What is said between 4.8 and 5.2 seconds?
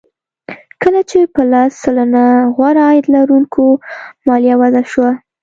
شوه